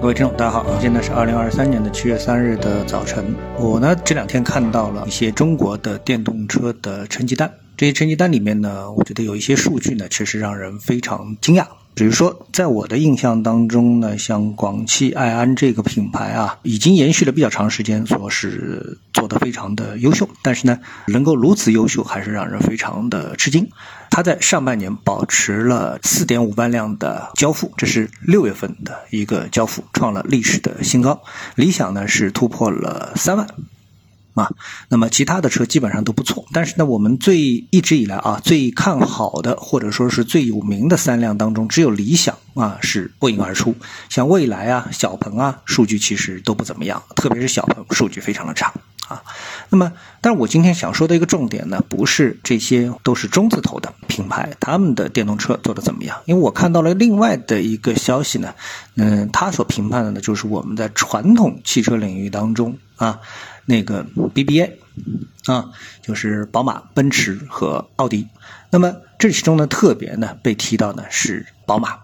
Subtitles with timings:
[0.00, 3.36] 各位听众，大家好，现在是二零二三年的七月三日的早晨。
[3.58, 11.66] 我呢这两天看到了一些中国的电动车的成绩单，这些成绩单里面呢，我觉得有一些数据呢，确实让人非常惊讶。
[11.94, 20.28] 比如说，在我的印象当中呢，像广汽埃安这个品牌啊，已经延续了比较长时间，说是做得非常的优秀。
[20.42, 20.78] 但是呢，
[21.08, 23.68] 能够如此优秀，还是让人非常的吃惊。
[24.08, 31.22] 它在上半年保持了四点五万辆的交付，这是六月份的一个交付，创了历史的新高。
[31.54, 33.46] 理想呢是突破了三万。
[34.34, 34.50] 啊，
[34.88, 37.38] 那么其他的车基本上都不错，但是呢，我们最
[37.70, 43.74] 一直以来啊最看好的或者说是最有名的三辆当中，只有理想啊是脱颖而出，
[44.08, 48.72] 像蔚来啊、小鹏啊，数据其实都不怎么样，特别是小鹏数据非常的差
[49.08, 49.22] 啊。
[49.68, 56.16] 那么，但是我今天想说的一个重点呢，不是这些都是中字头的品牌，他们的电动车做的怎么样？
[56.26, 58.54] 因为我看到了另外的一个消息呢，
[58.94, 63.18] 嗯，他所评判的呢，就是我们在传统汽车领域当中啊。
[63.70, 64.04] 那个
[64.34, 64.72] BBA
[65.46, 65.70] 啊，
[66.02, 68.26] 就是宝马、奔驰和奥迪。
[68.70, 72.00] 那么这其中呢，特别呢被提到呢是宝马。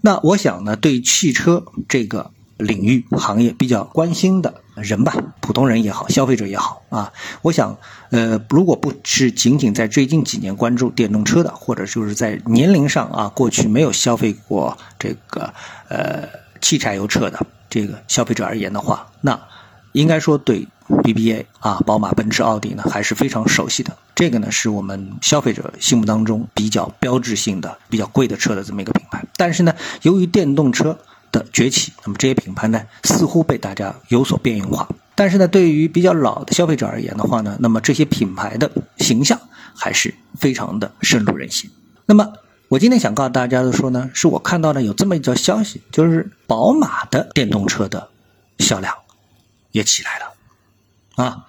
[0.00, 7.76] 那我想呢，对汽车这个领域行业比较关心的人吧，普通人也好，消费者也好啊，我想
[8.10, 15.52] 呃，如果不是仅仅在最近几年关注电动车的，或者就是在年龄上啊，过去没有消费过这个
[15.88, 16.28] 呃
[16.60, 19.40] 汽柴油车的这个消费者而言的话，那
[19.92, 20.68] 应该说对。
[20.88, 23.96] BBA 啊，宝马、奔驰、奥迪呢还是非常熟悉的。
[24.14, 29.24] 这个呢是我们消费者心目当中比较标志性的、比较贵的车的这么一个品牌。
[29.36, 30.98] 但是呢，由于电动车
[31.30, 34.88] 的崛起，那么这些品牌呢似乎被大家有所边缘化。
[35.14, 39.38] 但是呢，对于比较老的消费者而言的话呢，那么这些品牌的形象
[39.76, 41.70] 还是非常的深入人心。
[42.06, 42.32] 那么
[42.68, 48.08] 我今天想告诉大家的说呢，是我看到了有这么一条消息，就是宝马的电动车的
[48.58, 48.94] 销量
[49.72, 50.32] 也起来了。
[51.18, 51.44] 啊，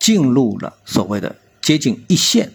[0.00, 2.52] 进入了所谓的接近一线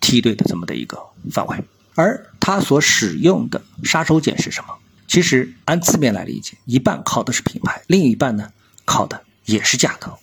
[0.00, 0.98] 梯队的这么的一个
[1.32, 1.64] 范围，
[1.94, 4.74] 而它所使用的杀手锏是什么？
[5.08, 8.50] 其实按字面来理解，一半靠的是品牌，另一半呢
[8.84, 10.18] 靠的也是价格，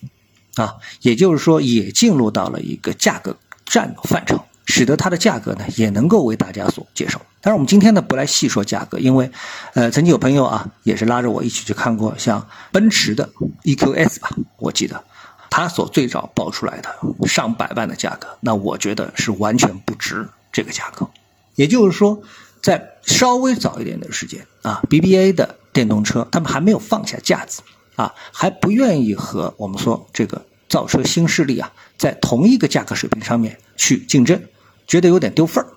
[0.62, 3.36] 啊，也就是说也进入到了一个价格
[3.66, 7.20] 战的范畴，使得它的价格呢也能够为大家所接受。
[7.40, 9.30] 但是我们今天呢不来细说价格，因为，
[9.74, 13.28] 呃，曾经有朋友啊也是拉着我一起去看过像奔驰的
[13.64, 15.04] EQS 吧，我记得。
[15.58, 16.96] 他所最早报出来的
[17.26, 21.10] 上百万的价格，那我觉得是完全不值这个价格。
[21.56, 22.22] 也就是说，
[22.62, 27.62] 在稍微早一点的时间啊，BBA 的电动车他们还没有放下架子
[27.96, 34.40] 啊，还不愿意和我们说这个造车新势力啊在同一个价格水平上面去竞争，
[34.86, 35.74] 觉得有点丢份儿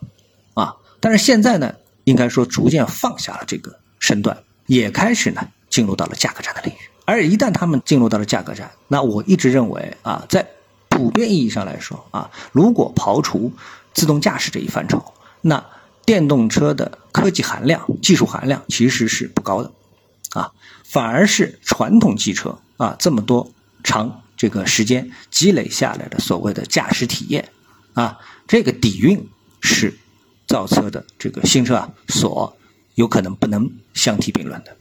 [0.53, 0.75] 啊。
[1.00, 5.41] 但是现在呢，应该说逐渐放下了这个身段，也开始呢
[5.72, 6.91] 进入到了价格战的领域。
[7.12, 10.48] 而一旦他们进入到了价格战，那我一直认为啊，在
[10.90, 13.52] 普遍意义上来说啊，如果刨除
[13.94, 15.64] 自动驾驶这一范畴，那
[16.06, 19.72] 电动车的科技含量、技术含量其实是不高的，
[20.34, 20.52] 啊，
[20.84, 23.52] 反而是传统汽车啊这么多
[23.84, 27.50] 长这个时间积累下来的所谓的驾驶体验
[27.94, 29.28] 啊，这个底蕴
[29.62, 29.98] 是
[30.48, 32.56] 造车的这个新车啊所
[32.96, 34.76] 有可能不能相提并论的。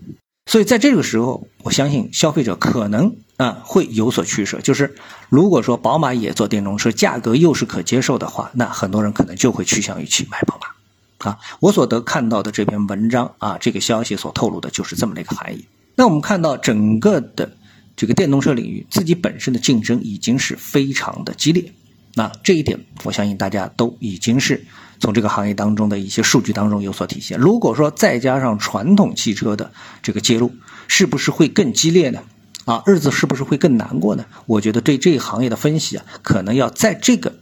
[0.51, 4.61] 所以在这个时候，我相信消费者可能啊会有所取舍。
[4.61, 4.97] 就是
[5.29, 11.31] 如果说宝马也做电动车，价格又是可接受的话，那很多人可能就会趋向于去买宝马。
[11.31, 15.65] 啊，我所得看到的这篇文章啊，这个消息所透露的就是这么的一个含义。
[15.95, 17.57] 那我们看到整个的
[17.95, 21.73] 这个电动车领域，自己本身的竞争已经是非常的激烈。
[22.17, 24.67] 那这一点，我相信大家都已经是。
[25.01, 27.39] 从这个行业当中的一些数据当中有所体现。
[27.39, 29.73] 如果说再加上传统汽车的
[30.03, 30.55] 这个介入，
[30.87, 32.23] 是不是会更激烈呢？
[32.67, 34.27] 啊，日子是不是会更难过呢？
[34.47, 37.35] 我觉得对这一行业的分析啊，可能要在这个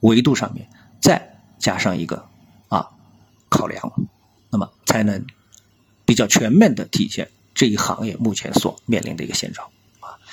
[0.00, 0.68] 维度上面
[1.00, 2.24] 再加上一个
[2.68, 2.88] 啊
[3.50, 3.92] 考量，
[4.50, 5.26] 那么才能
[6.06, 9.68] 比较全面的体现这一行业目前所面临的一个现状。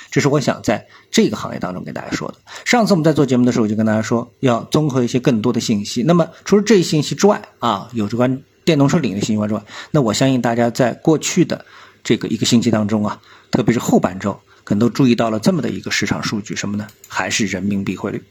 [0.10, 2.36] 这是我想在这个行业当中跟大家说的。
[2.66, 6.04] 上次我们在做节目的时候，我就跟大家说要综合一些更多的信息。
[6.04, 9.62] 那么除了这一信息之外啊，有关电动车领域的信息之外，
[9.92, 11.66] 那我相信大家在过去的
[12.04, 13.22] 这个一个星期当中啊，
[13.52, 16.88] 特别是后半周，可能都注意到了这么的一个市场数据，什么呢？
[17.08, 18.24] 还是人民币汇率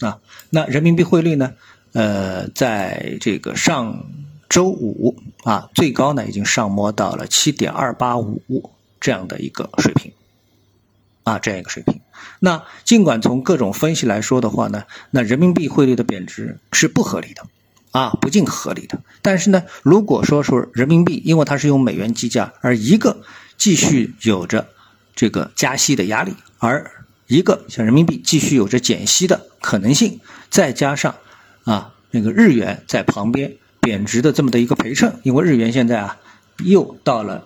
[0.00, 0.18] 啊。
[0.50, 1.52] 那人民币汇率呢？
[1.92, 4.04] 呃，在这个上
[4.50, 8.70] 周五啊，最高呢已经上摸到了七点二八五
[9.00, 10.12] 这样的一个水平。
[11.26, 12.00] 啊，这样一个水平。
[12.38, 17.42] 那尽管从各种分析来说的话呢，那人民币汇率的贬值是不合理的，
[17.90, 19.00] 啊，不尽合理的。
[19.22, 23.24] 但是呢，如果说说人民币，因为它是用美元计价，而一个
[23.56, 24.68] 继续有着
[25.16, 26.88] 这个加息的压力，而
[27.26, 31.16] 一个像人民币继续有着减息的可能性，再加上
[31.64, 36.18] 啊那个日元在旁边贬值的这么的一个陪衬，因为日元现在啊
[36.58, 37.44] 又到了。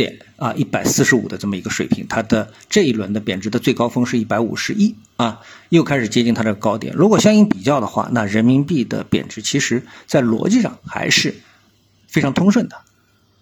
[0.00, 6.94] 点啊，一百四十五的这么一个水平，它的这一轮的贬值的最高峰是一百五十一啊，又开始接近它的高点。
[6.96, 11.34] 如果相应比较的话，那人民币的贬值其实在逻辑上还是
[12.08, 12.76] 非常通顺的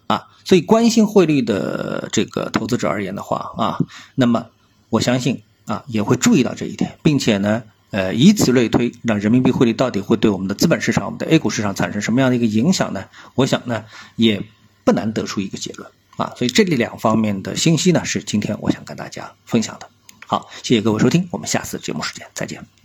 [0.07, 0.27] 啊。
[0.43, 3.79] 所以关心汇率的这个投资者而言的话啊，
[4.15, 4.47] 那么
[4.89, 13.05] 我相信啊也会注意到这一点，并且呢，呃，以此类推，让人民币汇率到底会对我们的资本市场、我们的 A 股市场产生什么样的一个影响呢？
[13.35, 13.85] 我想呢，
[14.17, 14.43] 也
[14.83, 15.89] 不难得出一个结论。
[16.19, 19.89] 啊，所以这里两方面的信息呢，是今天我想跟大家分享的。
[20.27, 22.78] 好，谢谢各位收听，我们下次节目时间再见。